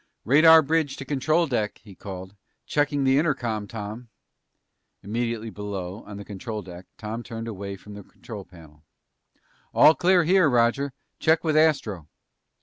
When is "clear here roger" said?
9.93-10.91